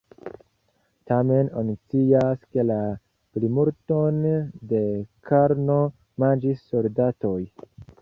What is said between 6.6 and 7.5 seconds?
soldatoj.